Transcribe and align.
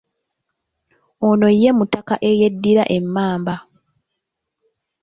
Ono 1.27 1.47
ye 1.61 1.69
mutaka 1.77 2.15
eyeddira 2.29 2.83
emmamba. 2.97 3.55